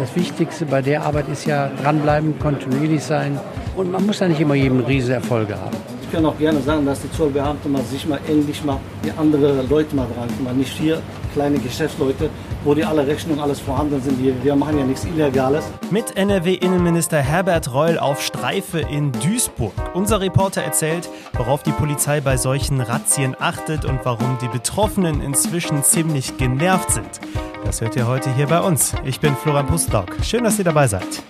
[0.00, 3.38] das Wichtigste bei der Arbeit ist ja dranbleiben, kontinuierlich sein
[3.76, 5.76] und man muss ja nicht immer jedem riese Erfolge haben.
[6.02, 9.94] Ich kann auch gerne sagen, dass die Zollbeamten sich mal endlich mal die andere Leute
[9.94, 10.56] mal dran kümmern.
[10.56, 12.30] Nicht hier kleine Geschäftsleute,
[12.64, 14.22] wo die alle Rechnungen alles vorhanden sind.
[14.22, 15.64] Wir, wir machen ja nichts Illegales.
[15.90, 19.72] Mit NRW-Innenminister Herbert Reul auf Streife in Duisburg.
[19.94, 25.82] Unser Reporter erzählt, worauf die Polizei bei solchen Razzien achtet und warum die Betroffenen inzwischen
[25.82, 27.20] ziemlich genervt sind.
[27.64, 28.94] Das hört ihr heute hier bei uns.
[29.04, 30.16] Ich bin Florian Pustlauk.
[30.22, 31.22] Schön, dass ihr dabei seid.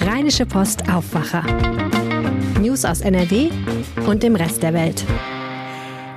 [0.00, 1.42] Rheinische Post Aufwacher.
[2.60, 3.50] News aus NRW
[4.06, 5.04] und dem Rest der Welt.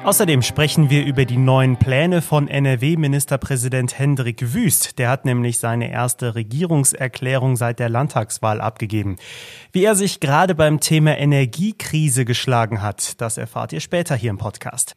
[0.05, 4.99] Außerdem sprechen wir über die neuen Pläne von NRW-Ministerpräsident Hendrik Wüst.
[4.99, 9.15] Der hat nämlich seine erste Regierungserklärung seit der Landtagswahl abgegeben.
[9.71, 14.37] Wie er sich gerade beim Thema Energiekrise geschlagen hat, das erfahrt ihr später hier im
[14.37, 14.95] Podcast.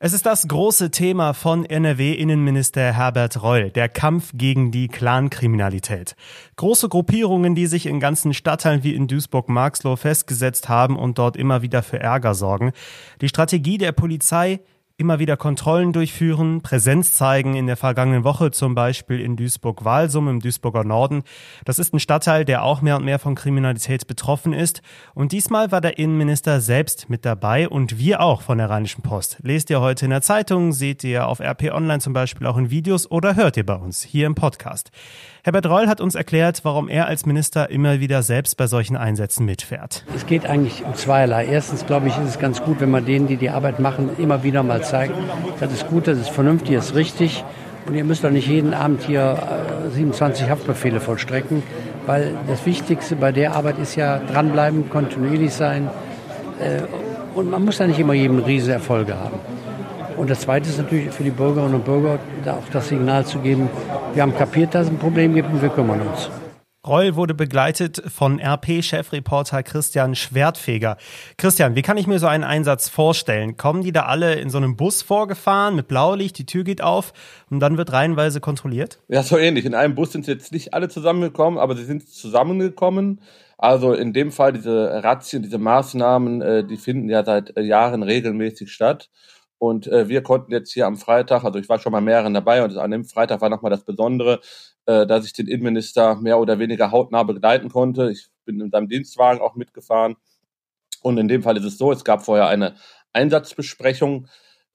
[0.00, 6.14] Es ist das große Thema von NRW-Innenminister Herbert Reul, der Kampf gegen die Clankriminalität.
[6.54, 11.62] Große Gruppierungen, die sich in ganzen Stadtteilen wie in Duisburg-Marxloh festgesetzt haben und dort immer
[11.62, 12.70] wieder für Ärger sorgen.
[13.20, 14.60] Die Strategie der Polizei,
[14.98, 20.40] immer wieder Kontrollen durchführen, Präsenz zeigen, in der vergangenen Woche zum Beispiel in Duisburg-Walsum im
[20.40, 21.22] Duisburger Norden.
[21.64, 24.82] Das ist ein Stadtteil, der auch mehr und mehr von Kriminalität betroffen ist.
[25.14, 29.38] Und diesmal war der Innenminister selbst mit dabei und wir auch von der Rheinischen Post.
[29.40, 32.72] Lest ihr heute in der Zeitung, seht ihr auf RP Online zum Beispiel auch in
[32.72, 34.90] Videos oder hört ihr bei uns hier im Podcast.
[35.44, 39.46] Herbert Reul hat uns erklärt, warum er als Minister immer wieder selbst bei solchen Einsätzen
[39.46, 40.04] mitfährt.
[40.14, 41.46] Es geht eigentlich um zweierlei.
[41.46, 44.42] Erstens, glaube ich, ist es ganz gut, wenn man denen, die die Arbeit machen, immer
[44.42, 45.14] wieder mal zeigt,
[45.60, 47.44] das ist gut, das ist vernünftig, das ist richtig.
[47.86, 49.38] Und ihr müsst doch nicht jeden Abend hier
[49.94, 51.62] 27 äh, Haftbefehle vollstrecken,
[52.06, 55.88] weil das Wichtigste bei der Arbeit ist ja dranbleiben, kontinuierlich sein.
[56.60, 56.82] Äh,
[57.34, 59.36] und man muss ja nicht immer jedem riese Erfolge haben.
[60.18, 63.70] Und das Zweite ist natürlich für die Bürgerinnen und Bürger auch das Signal zu geben,
[64.14, 66.28] wir haben kapiert, dass es ein Problem gibt und wir kümmern uns.
[66.86, 70.96] Reul wurde begleitet von RP-Chefreporter Christian Schwertfeger.
[71.36, 73.56] Christian, wie kann ich mir so einen Einsatz vorstellen?
[73.56, 77.12] Kommen die da alle in so einem Bus vorgefahren mit Blaulicht, die Tür geht auf
[77.50, 79.00] und dann wird reihenweise kontrolliert?
[79.08, 79.64] Ja, so ähnlich.
[79.64, 83.22] In einem Bus sind sie jetzt nicht alle zusammengekommen, aber sie sind zusammengekommen.
[83.58, 88.72] Also in dem Fall diese Razzien, diese Maßnahmen, äh, die finden ja seit Jahren regelmäßig
[88.72, 89.10] statt.
[89.58, 92.62] Und äh, wir konnten jetzt hier am Freitag, also ich war schon mal mehreren dabei
[92.62, 94.40] und an dem Freitag war nochmal das Besondere,
[94.86, 98.10] äh, dass ich den Innenminister mehr oder weniger hautnah begleiten konnte.
[98.10, 100.16] Ich bin in seinem Dienstwagen auch mitgefahren.
[101.02, 102.74] Und in dem Fall ist es so, es gab vorher eine
[103.12, 104.28] Einsatzbesprechung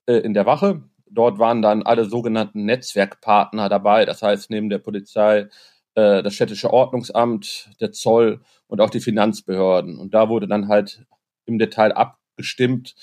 [0.06, 0.82] äh, in der Wache.
[1.06, 5.48] Dort waren dann alle sogenannten Netzwerkpartner dabei, das heißt neben der Polizei
[5.94, 9.98] äh, das städtische Ordnungsamt, der Zoll und auch die Finanzbehörden.
[9.98, 11.04] Und da wurde dann halt
[11.46, 12.94] im Detail abgestimmt,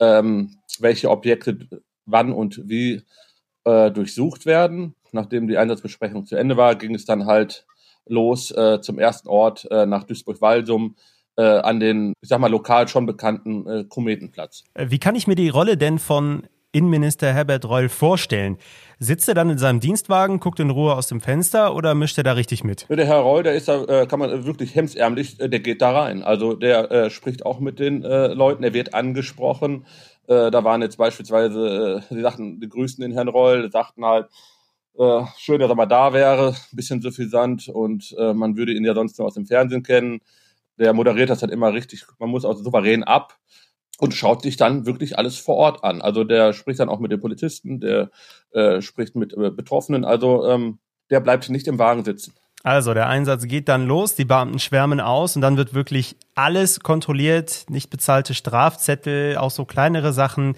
[0.00, 1.58] ähm, welche Objekte
[2.06, 3.02] wann und wie
[3.64, 4.94] äh, durchsucht werden.
[5.12, 7.66] Nachdem die Einsatzbesprechung zu Ende war, ging es dann halt
[8.06, 10.96] los äh, zum ersten Ort äh, nach Duisburg-Walsum
[11.36, 14.64] äh, an den, ich sag mal, lokal schon bekannten äh, Kometenplatz.
[14.74, 18.58] Äh, wie kann ich mir die Rolle denn von Innenminister Herbert Reul vorstellen?
[18.98, 22.24] Sitzt er dann in seinem Dienstwagen, guckt in Ruhe aus dem Fenster oder mischt er
[22.24, 22.86] da richtig mit?
[22.88, 25.92] Der Herr Reul, der ist da, äh, kann man wirklich hemsärmlich, äh, der geht da
[25.92, 26.22] rein.
[26.22, 29.86] Also der äh, spricht auch mit den äh, Leuten, er wird angesprochen.
[30.26, 34.28] Äh, da waren jetzt beispielsweise, äh, die sagten, die grüßten den Herrn Reul, sagten halt,
[34.98, 38.84] äh, schön, dass er mal da wäre, ein bisschen suffisant und äh, man würde ihn
[38.84, 40.20] ja sonst nur aus dem Fernsehen kennen.
[40.78, 43.38] Der moderiert das halt immer richtig, man muss auch souverän ab
[43.98, 46.02] und schaut sich dann wirklich alles vor Ort an.
[46.02, 48.10] Also der spricht dann auch mit den Polizisten, der
[48.52, 50.78] äh, spricht mit äh, Betroffenen, also ähm,
[51.10, 52.34] der bleibt nicht im Wagen sitzen.
[52.64, 56.80] Also der Einsatz geht dann los, die Beamten schwärmen aus und dann wird wirklich alles
[56.80, 60.56] kontrolliert, nicht bezahlte Strafzettel, auch so kleinere Sachen.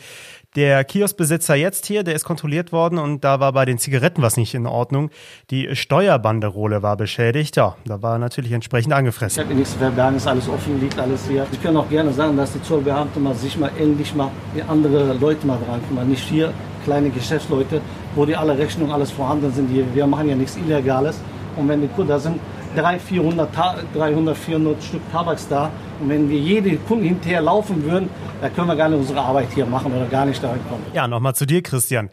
[0.57, 4.39] Der Kioskbesitzer jetzt hier, der ist kontrolliert worden und da war bei den Zigaretten was
[4.39, 5.11] nicht in Ordnung.
[5.51, 7.57] Die Steuerbanderole war beschädigt.
[7.57, 9.43] Ja, da war natürlich entsprechend angefressen.
[9.43, 11.47] Ich habe nichts zu verbergen, ist alles offen, liegt alles hier.
[11.53, 14.31] Ich kann auch gerne sagen, dass die Zollbeamten mal sich mal endlich mal
[14.67, 16.09] andere Leute mal dran kümmern.
[16.09, 17.83] Nicht hier kleine Geschäftsleute,
[18.15, 19.69] wo die alle Rechnungen alles vorhanden sind.
[19.95, 21.21] Wir machen ja nichts Illegales.
[21.57, 22.41] Und wenn die Kunden, da sind
[22.77, 23.49] 300, 400,
[23.95, 25.71] 300, 400 Stück Tabaks da.
[26.01, 29.49] Und wenn wir jede Kunde hinterher laufen würden, dann können wir gar nicht unsere Arbeit
[29.55, 30.85] hier machen oder gar nicht dahin kommen.
[30.93, 32.11] Ja, nochmal zu dir, Christian.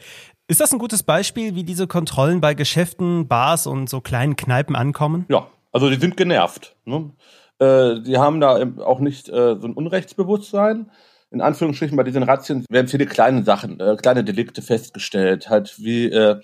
[0.48, 4.76] Ist das ein gutes Beispiel, wie diese Kontrollen bei Geschäften, Bars und so kleinen Kneipen
[4.76, 5.26] ankommen?
[5.30, 6.76] Ja, also die sind genervt.
[6.86, 7.12] Ne?
[7.60, 10.92] Äh, die haben da auch nicht äh, so ein Unrechtsbewusstsein.
[11.32, 16.06] In Anführungsstrichen bei diesen Razzien werden viele kleine Sachen, äh, kleine Delikte festgestellt, halt wie
[16.06, 16.40] äh,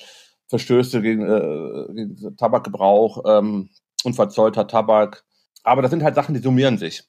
[0.47, 3.69] Verstöße gegen, äh, gegen Tabakgebrauch, ähm,
[4.03, 5.23] unverzollter Tabak.
[5.63, 7.03] Aber das sind halt Sachen, die summieren sich.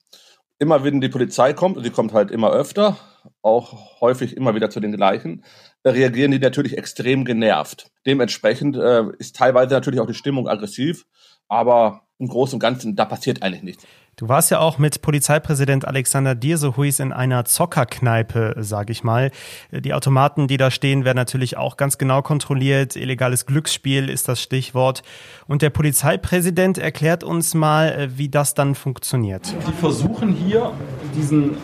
[0.59, 2.97] Immer wenn die Polizei kommt, und sie kommt halt immer öfter,
[3.43, 5.45] auch häufig immer wieder zu den gleichen,
[5.85, 7.91] reagieren die natürlich extrem genervt.
[8.07, 11.07] Dementsprechend äh, ist teilweise natürlich auch die Stimmung aggressiv,
[11.49, 13.85] aber im Großen und Ganzen, da passiert eigentlich nichts.
[14.17, 19.31] Du warst ja auch mit Polizeipräsident Alexander Dirsehuis in einer Zockerkneipe, sag ich mal.
[19.73, 22.97] Die Automaten, die da stehen, werden natürlich auch ganz genau kontrolliert.
[22.97, 25.03] Illegales Glücksspiel ist das Stichwort.
[25.47, 29.55] Und der Polizeipräsident erklärt uns mal, wie das dann funktioniert.
[29.67, 30.73] Die versuchen hier
[31.17, 31.57] diesen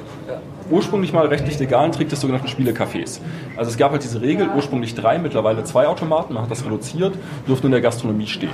[0.71, 3.21] ursprünglich mal rechtlich legalen Trick des sogenannten Spielecafés.
[3.57, 7.15] Also es gab halt diese Regel, ursprünglich drei, mittlerweile zwei Automaten, man hat das reduziert,
[7.47, 8.51] durften in der Gastronomie stehen.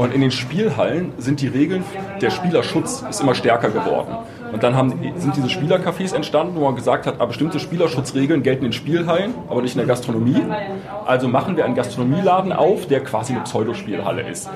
[0.00, 1.84] Und in den Spielhallen sind die Regeln,
[2.22, 4.16] der Spielerschutz ist immer stärker geworden.
[4.50, 8.64] Und dann haben, sind diese Spielercafés entstanden, wo man gesagt hat, ah, bestimmte Spielerschutzregeln gelten
[8.64, 10.42] in Spielhallen, aber nicht in der Gastronomie.
[11.04, 14.48] Also machen wir einen Gastronomieladen auf, der quasi eine Pseudospielhalle ist.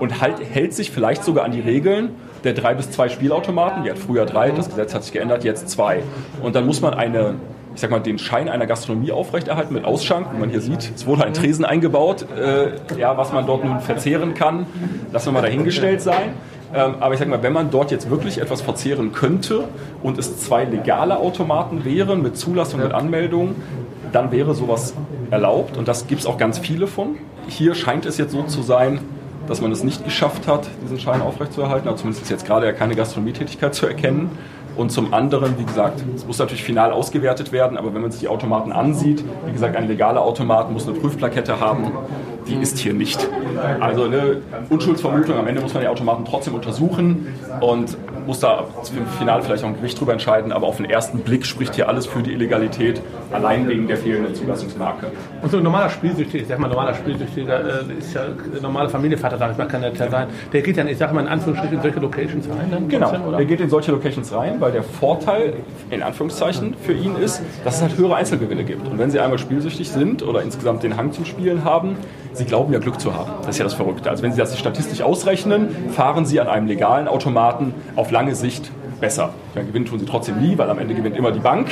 [0.00, 3.84] Und halt, hält sich vielleicht sogar an die Regeln der drei bis zwei Spielautomaten.
[3.84, 6.02] Die hat früher drei, das Gesetz hat sich geändert, jetzt zwei.
[6.42, 7.36] Und dann muss man eine
[7.78, 10.26] ich sag mal, den Schein einer Gastronomie aufrechterhalten mit Ausschank.
[10.32, 12.26] Wie man hier sieht, es wurde ein Tresen eingebaut.
[12.36, 14.66] Äh, ja, was man dort nun verzehren kann,
[15.12, 16.32] lassen wir mal dahingestellt sein.
[16.74, 19.68] Ähm, aber ich sag mal, wenn man dort jetzt wirklich etwas verzehren könnte
[20.02, 23.54] und es zwei legale Automaten wären mit Zulassung, mit Anmeldung,
[24.10, 24.94] dann wäre sowas
[25.30, 27.14] erlaubt und das gibt es auch ganz viele von.
[27.46, 28.98] Hier scheint es jetzt so zu sein,
[29.46, 32.72] dass man es nicht geschafft hat, diesen Schein aufrechtzuerhalten, also zumindest ist jetzt gerade ja
[32.72, 34.30] keine Gastronomietätigkeit zu erkennen.
[34.78, 38.20] Und zum anderen, wie gesagt, es muss natürlich final ausgewertet werden, aber wenn man sich
[38.20, 41.90] die Automaten ansieht, wie gesagt, ein legaler Automat muss eine Prüfplakette haben,
[42.46, 43.28] die ist hier nicht.
[43.80, 44.36] Also eine
[44.70, 47.26] Unschuldsvermutung, am Ende muss man die Automaten trotzdem untersuchen
[47.60, 48.66] und muss da
[48.96, 51.88] im Finale vielleicht auch ein Gericht drüber entscheiden, aber auf den ersten Blick spricht hier
[51.88, 53.02] alles für die Illegalität,
[53.32, 55.06] allein wegen der fehlenden Zulassungsmarke.
[55.42, 58.88] Und so ein normaler Spielsüchtiger, ich sag mal, normaler Spielsüchtiger äh, ist ja ein normaler
[58.88, 60.28] Familienvater, sag ich mal, kann der sein.
[60.52, 62.68] Der geht dann, ich sag mal, in Anführungsstrichen in solche Locations rein.
[62.70, 65.54] Dann genau, dann, der geht in solche Locations rein, weil der Vorteil,
[65.90, 68.86] in Anführungszeichen, für ihn ist, dass es halt höhere Einzelgewinne gibt.
[68.86, 71.96] Und wenn sie einmal spielsüchtig sind oder insgesamt den Hang zum Spielen haben,
[72.32, 73.30] sie glauben ja Glück zu haben.
[73.40, 74.10] Das ist ja das Verrückte.
[74.10, 78.70] Also wenn Sie das statistisch ausrechnen, fahren Sie an einem legalen Automaten auf lange Sicht
[79.00, 79.30] besser.
[79.54, 81.68] Ja, gewinnen tun sie trotzdem nie, weil am Ende gewinnt immer die Bank.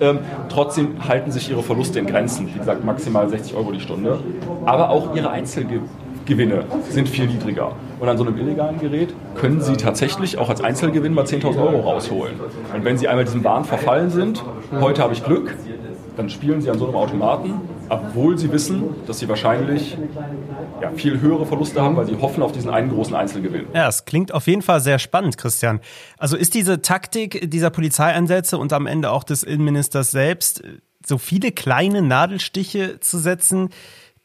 [0.00, 0.18] Ähm,
[0.48, 2.48] trotzdem halten sich ihre Verluste in Grenzen.
[2.52, 4.18] Wie gesagt, maximal 60 Euro die Stunde.
[4.64, 7.72] Aber auch ihre Einzelgewinne sind viel niedriger.
[8.00, 11.80] Und an so einem illegalen Gerät können Sie tatsächlich auch als Einzelgewinn mal 10.000 Euro
[11.80, 12.34] rausholen.
[12.74, 14.42] Und wenn Sie einmal diesem Wahn verfallen sind,
[14.80, 15.56] heute habe ich Glück,
[16.16, 19.96] dann spielen Sie an so einem Automaten obwohl sie wissen, dass sie wahrscheinlich
[20.80, 23.66] ja, viel höhere Verluste haben, weil sie hoffen auf diesen einen großen Einzelgewinn.
[23.74, 25.80] Ja, es klingt auf jeden Fall sehr spannend, Christian.
[26.18, 30.62] Also ist diese Taktik dieser Polizeieinsätze und am Ende auch des Innenministers selbst,
[31.06, 33.70] so viele kleine Nadelstiche zu setzen,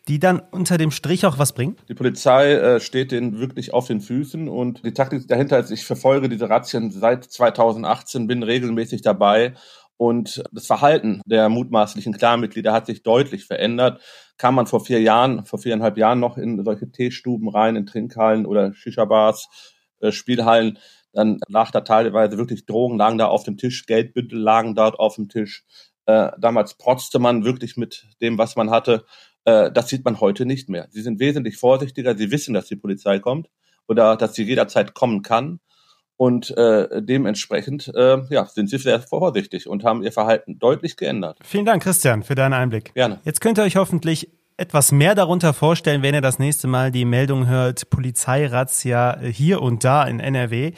[0.07, 1.75] die dann unter dem Strich auch was bringen?
[1.87, 5.85] Die Polizei äh, steht denen wirklich auf den Füßen und die Taktik dahinter ist, ich
[5.85, 9.53] verfolge diese Razzien seit 2018, bin regelmäßig dabei
[9.99, 14.01] und das Verhalten der mutmaßlichen Clanmitglieder hat sich deutlich verändert.
[14.37, 18.45] Kam man vor vier Jahren, vor viereinhalb Jahren noch in solche Teestuben rein, in Trinkhallen
[18.45, 19.49] oder Shisha-Bars,
[19.99, 20.79] äh, Spielhallen,
[21.11, 25.15] dann lag da teilweise wirklich Drogen, lagen da auf dem Tisch, Geldbündel lagen dort auf
[25.15, 25.65] dem Tisch.
[26.05, 29.03] Äh, damals protzte man wirklich mit dem, was man hatte.
[29.43, 30.87] Äh, das sieht man heute nicht mehr.
[30.91, 33.49] Sie sind wesentlich vorsichtiger, sie wissen, dass die Polizei kommt
[33.85, 35.59] oder dass sie jederzeit kommen kann.
[36.19, 41.37] Und äh, dementsprechend äh, ja, sind sie sehr vorsichtig und haben ihr Verhalten deutlich geändert.
[41.45, 42.93] Vielen Dank, Christian, für deinen Einblick.
[42.93, 43.21] Gerne.
[43.23, 47.05] Jetzt könnt ihr euch hoffentlich etwas mehr darunter vorstellen, wenn ihr das nächste Mal die
[47.05, 50.73] Meldung hört, Polizeirazzia hier und da in NRW.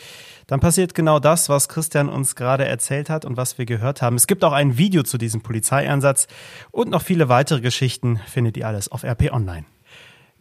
[0.46, 4.18] Dann passiert genau das, was Christian uns gerade erzählt hat und was wir gehört haben.
[4.18, 6.28] Es gibt auch ein Video zu diesem Polizeieinsatz
[6.70, 9.66] und noch viele weitere Geschichten findet ihr alles auf RP Online.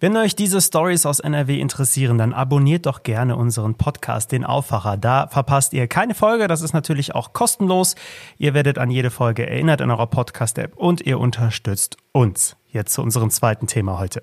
[0.02, 4.97] Wenn euch diese Stories aus NRW interessieren, dann abonniert doch gerne unseren Podcast, den Aufwacher.
[4.97, 6.49] Da verpasst ihr keine Folge.
[6.49, 7.97] Das ist natürlich auch kostenlos.
[8.38, 12.57] Ihr werdet an jede Folge erinnert in eurer Podcast-App und ihr unterstützt uns.
[12.69, 14.23] Jetzt zu unserem zweiten Thema heute.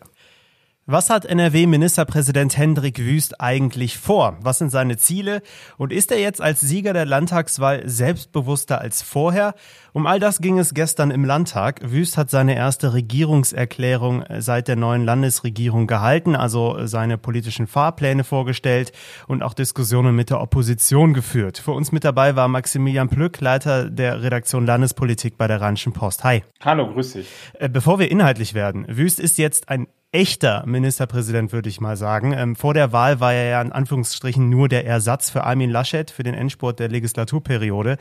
[0.90, 4.38] Was hat NRW-Ministerpräsident Hendrik Wüst eigentlich vor?
[4.40, 5.42] Was sind seine Ziele?
[5.76, 9.54] Und ist er jetzt als Sieger der Landtagswahl selbstbewusster als vorher?
[9.92, 11.82] Um all das ging es gestern im Landtag.
[11.84, 18.94] Wüst hat seine erste Regierungserklärung seit der neuen Landesregierung gehalten, also seine politischen Fahrpläne vorgestellt
[19.28, 21.58] und auch Diskussionen mit der Opposition geführt.
[21.58, 26.24] Für uns mit dabei war Maximilian Plück, Leiter der Redaktion Landespolitik bei der Rheinischen Post.
[26.24, 26.46] Hi.
[26.64, 27.28] Hallo, grüß dich.
[27.56, 29.88] Äh, bevor wir inhaltlich werden, Wüst ist jetzt ein
[30.18, 32.34] echter Ministerpräsident, würde ich mal sagen.
[32.34, 36.10] Ähm, vor der Wahl war er ja in Anführungsstrichen nur der Ersatz für Armin Laschet
[36.10, 37.98] für den Endspurt der Legislaturperiode.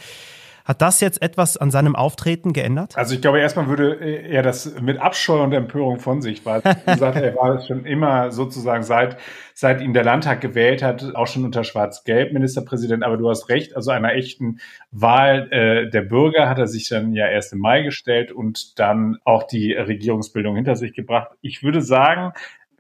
[0.66, 2.99] Hat das jetzt etwas an seinem Auftreten geändert?
[2.99, 7.37] Also ich glaube, erstmal würde er das mit Abscheu und Empörung von sich, weil er
[7.37, 9.16] war schon immer sozusagen seit,
[9.54, 13.04] seit ihn der Landtag gewählt hat, auch schon unter Schwarz-Gelb Ministerpräsident.
[13.04, 14.58] Aber du hast recht, also einer echten
[14.90, 19.18] Wahl äh, der Bürger hat er sich dann ja erst im Mai gestellt und dann
[19.25, 21.28] auch die Regierungsbildung hinter sich gebracht.
[21.42, 22.32] Ich würde sagen,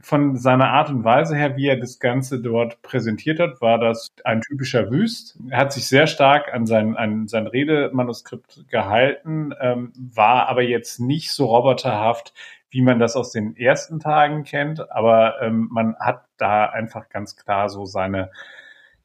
[0.06, 4.06] von seiner Art und Weise her, wie er das Ganze dort präsentiert hat, war das
[4.22, 5.36] ein typischer Wüst.
[5.50, 11.00] Er hat sich sehr stark an sein, an sein Redemanuskript gehalten, ähm, war aber jetzt
[11.00, 12.34] nicht so roboterhaft,
[12.70, 14.92] wie man das aus den ersten Tagen kennt.
[14.92, 18.30] Aber ähm, man hat da einfach ganz klar so seine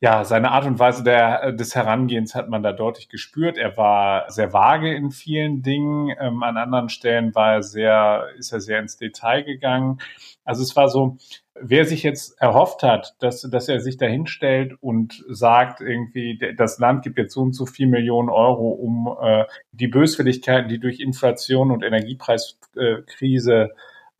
[0.03, 3.55] ja, seine Art und Weise der, des Herangehens hat man da deutlich gespürt.
[3.55, 6.11] Er war sehr vage in vielen Dingen.
[6.19, 9.99] Ähm, an anderen Stellen war er sehr, ist er sehr ins Detail gegangen.
[10.43, 11.17] Also es war so,
[11.53, 16.79] wer sich jetzt erhofft hat, dass, dass er sich dahin stellt und sagt, irgendwie, das
[16.79, 20.99] Land gibt jetzt so und so viel Millionen Euro, um äh, die Böswilligkeiten, die durch
[20.99, 23.69] Inflation und Energiepreiskrise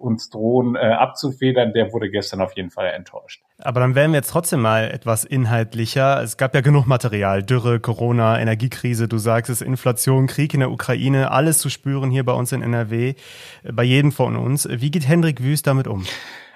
[0.02, 3.42] uns drohen, äh, abzufedern, der wurde gestern auf jeden Fall enttäuscht.
[3.60, 6.22] Aber dann werden wir jetzt trotzdem mal etwas inhaltlicher.
[6.22, 7.44] Es gab ja genug Material.
[7.44, 12.26] Dürre, Corona, Energiekrise, du sagst es, Inflation, Krieg in der Ukraine, alles zu spüren hier
[12.26, 13.14] bei uns in NRW,
[13.72, 14.68] bei jedem von uns.
[14.70, 16.06] Wie geht Hendrik Wüst damit um?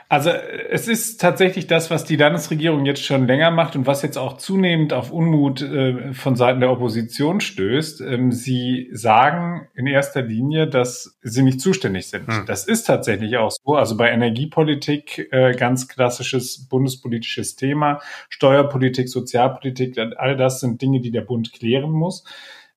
[0.08, 4.18] Also es ist tatsächlich das, was die Landesregierung jetzt schon länger macht und was jetzt
[4.18, 8.02] auch zunehmend auf Unmut äh, von Seiten der Opposition stößt.
[8.02, 12.28] Ähm, sie sagen in erster Linie, dass sie nicht zuständig sind.
[12.28, 12.46] Hm.
[12.46, 13.74] Das ist tatsächlich auch so.
[13.74, 21.12] Also bei Energiepolitik äh, ganz klassisches bundespolitisches Thema, Steuerpolitik, Sozialpolitik, all das sind Dinge, die
[21.12, 22.24] der Bund klären muss.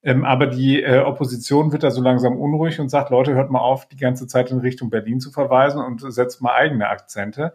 [0.01, 3.59] Ähm, aber die äh, Opposition wird da so langsam unruhig und sagt, Leute, hört mal
[3.59, 7.53] auf, die ganze Zeit in Richtung Berlin zu verweisen und setzt mal eigene Akzente.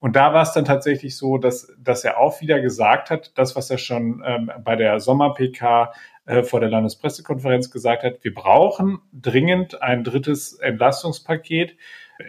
[0.00, 3.56] Und da war es dann tatsächlich so, dass, dass er auch wieder gesagt hat, das,
[3.56, 5.92] was er schon ähm, bei der Sommer-PK
[6.24, 11.76] äh, vor der Landespressekonferenz gesagt hat, wir brauchen dringend ein drittes Entlastungspaket.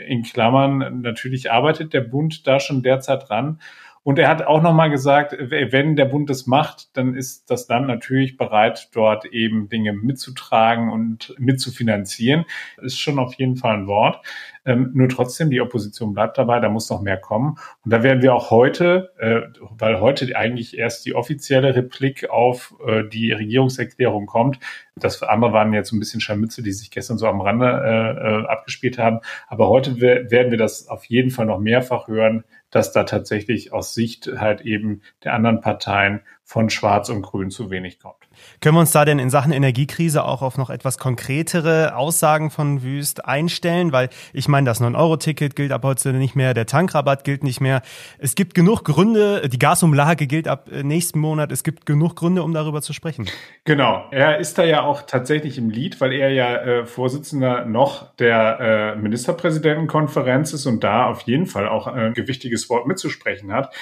[0.07, 3.59] In Klammern, natürlich arbeitet der Bund da schon derzeit dran.
[4.03, 7.87] Und er hat auch nochmal gesagt, wenn der Bund das macht, dann ist das Land
[7.87, 12.43] natürlich bereit, dort eben Dinge mitzutragen und mitzufinanzieren.
[12.81, 14.25] Ist schon auf jeden Fall ein Wort.
[14.65, 17.57] Ähm, nur trotzdem, die Opposition bleibt dabei, da muss noch mehr kommen.
[17.83, 19.41] Und da werden wir auch heute, äh,
[19.77, 24.59] weil heute eigentlich erst die offizielle Replik auf äh, die Regierungserklärung kommt.
[24.95, 28.47] Das andere waren jetzt ein bisschen Scharmütze, die sich gestern so am Rande äh, äh
[28.47, 29.19] abgespielt haben.
[29.47, 33.93] Aber heute werden wir das auf jeden Fall noch mehrfach hören, dass da tatsächlich aus
[33.93, 38.15] Sicht halt eben der anderen Parteien von Schwarz und Grün zu wenig kommt.
[38.59, 42.83] Können wir uns da denn in Sachen Energiekrise auch auf noch etwas konkretere Aussagen von
[42.83, 43.91] Wüst einstellen?
[43.91, 47.81] Weil ich meine, das 9-Euro-Ticket gilt ab heute nicht mehr, der Tankrabatt gilt nicht mehr.
[48.19, 51.51] Es gibt genug Gründe, die Gasumlage gilt ab äh, nächsten Monat.
[51.51, 53.29] Es gibt genug Gründe, um darüber zu sprechen.
[53.63, 54.03] Genau.
[54.11, 58.59] Er ist da ja auch tatsächlich im Lied, weil er ja äh, Vorsitzender noch der
[58.59, 63.73] äh, Ministerpräsidentenkonferenz ist und da auf jeden Fall auch ein gewichtiges Wort mitzusprechen hat.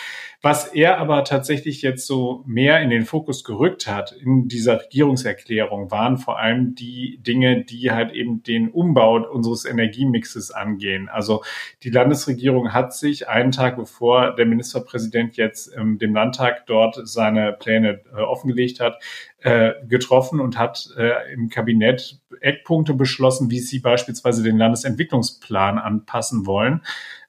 [0.44, 5.90] Was er aber tatsächlich jetzt so mehr in den Fokus gerückt hat in dieser Regierungserklärung,
[5.90, 11.08] waren vor allem die Dinge, die halt eben den Umbau unseres Energiemixes angehen.
[11.08, 11.44] Also
[11.84, 17.54] die Landesregierung hat sich einen Tag bevor der Ministerpräsident jetzt ähm, dem Landtag dort seine
[17.54, 19.02] Pläne äh, offengelegt hat,
[19.40, 26.46] äh, getroffen und hat äh, im Kabinett Eckpunkte beschlossen, wie sie beispielsweise den Landesentwicklungsplan anpassen
[26.46, 26.82] wollen.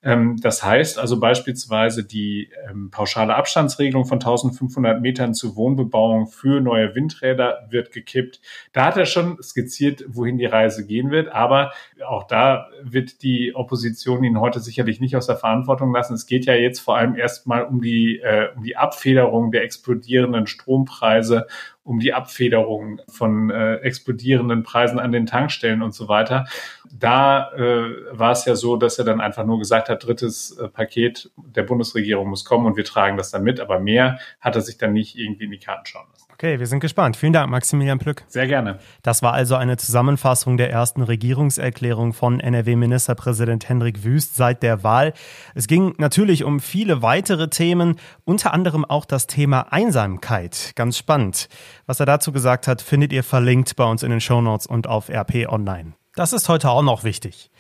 [0.05, 6.61] Ähm, das heißt also beispielsweise die ähm, pauschale Abstandsregelung von 1500 Metern zur Wohnbebauung für
[6.61, 8.41] neue Windräder wird gekippt.
[8.73, 11.73] Da hat er schon skizziert, wohin die Reise gehen wird, aber
[12.05, 16.15] auch da wird die Opposition ihn heute sicherlich nicht aus der Verantwortung lassen.
[16.15, 20.49] Es geht ja jetzt vor allem erstmal um die, äh, um die Abfederung der explodierenden
[20.49, 21.47] Strompreise
[21.85, 26.47] um die Abfederung von äh, explodierenden Preisen an den Tankstellen und so weiter.
[26.93, 30.69] Da äh, war es ja so, dass er dann einfach nur gesagt hat, drittes äh,
[30.69, 34.63] Paket der Bundesregierung muss kommen und wir tragen das dann mit, aber mehr hat er
[34.63, 36.22] sich dann nicht irgendwie in die Karten schauen lassen.
[36.43, 37.17] Okay, wir sind gespannt.
[37.17, 38.25] Vielen Dank, Maximilian Plück.
[38.27, 38.81] Sehr gerne.
[39.03, 45.13] Das war also eine Zusammenfassung der ersten Regierungserklärung von NRW-Ministerpräsident Hendrik Wüst seit der Wahl.
[45.55, 47.95] Es ging natürlich um viele weitere Themen,
[48.25, 50.73] unter anderem auch das Thema Einsamkeit.
[50.75, 51.49] Ganz spannend.
[51.87, 55.11] Was er dazu gesagt hat, findet ihr verlinkt bei uns in den Shownotes und auf
[55.11, 55.93] RP Online.
[56.17, 57.53] Das ist heute auch noch wichtig.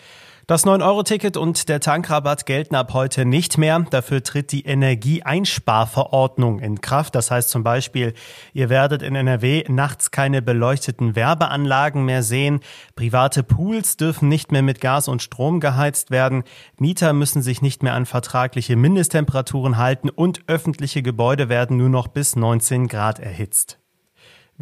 [0.48, 3.78] Das 9-Euro-Ticket und der Tankrabatt gelten ab heute nicht mehr.
[3.90, 7.14] Dafür tritt die Energieeinsparverordnung in Kraft.
[7.14, 8.12] Das heißt zum Beispiel,
[8.52, 12.58] ihr werdet in NRW nachts keine beleuchteten Werbeanlagen mehr sehen.
[12.96, 16.42] Private Pools dürfen nicht mehr mit Gas und Strom geheizt werden.
[16.76, 22.08] Mieter müssen sich nicht mehr an vertragliche Mindesttemperaturen halten und öffentliche Gebäude werden nur noch
[22.08, 23.81] bis 19 Grad erhitzt.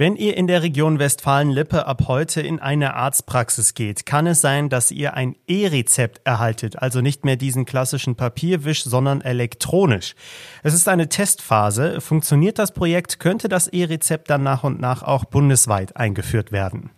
[0.00, 4.70] Wenn ihr in der Region Westfalen-Lippe ab heute in eine Arztpraxis geht, kann es sein,
[4.70, 10.14] dass ihr ein E-Rezept erhaltet, also nicht mehr diesen klassischen Papierwisch, sondern elektronisch.
[10.62, 12.00] Es ist eine Testphase.
[12.00, 16.88] Funktioniert das Projekt, könnte das E-Rezept dann nach und nach auch bundesweit eingeführt werden.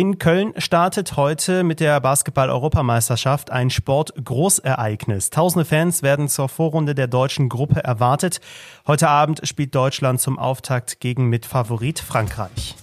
[0.00, 5.28] In Köln startet heute mit der Basketball-Europameisterschaft ein Sport-Großereignis.
[5.28, 8.40] Tausende Fans werden zur Vorrunde der deutschen Gruppe erwartet.
[8.86, 12.76] Heute Abend spielt Deutschland zum Auftakt gegen Mitfavorit Frankreich.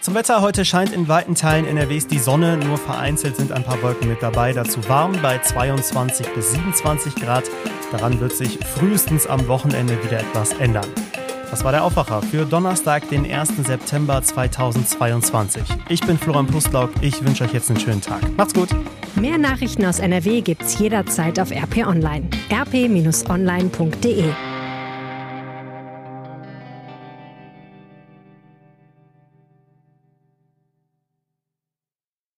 [0.00, 3.82] Zum Wetter heute scheint in weiten Teilen NRWs die Sonne, nur vereinzelt sind ein paar
[3.82, 4.52] Wolken mit dabei.
[4.52, 7.50] Dazu warm bei 22 bis 27 Grad.
[7.90, 10.86] Daran wird sich frühestens am Wochenende wieder etwas ändern.
[11.50, 13.56] Das war der Aufwacher für Donnerstag, den 1.
[13.66, 15.62] September 2022.
[15.88, 16.90] Ich bin Florian Pustlauk.
[17.00, 18.20] Ich wünsche euch jetzt einen schönen Tag.
[18.36, 18.68] Macht's gut.
[19.16, 22.28] Mehr Nachrichten aus NRW gibt's jederzeit auf RP Online.
[22.52, 24.24] rp-online.de